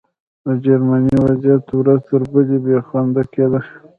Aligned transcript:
د 0.45 0.47
جرمني 0.63 1.13
وضعیت 1.25 1.65
ورځ 1.79 2.01
تر 2.09 2.21
بلې 2.31 2.57
بې 2.65 2.77
خونده 2.87 3.23
کېده 3.33 3.59